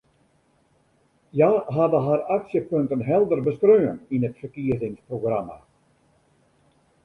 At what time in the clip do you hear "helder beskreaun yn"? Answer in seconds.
3.11-4.25